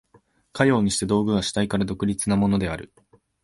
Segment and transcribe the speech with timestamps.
[0.51, 2.91] かようにして道具は主体から独立なものである。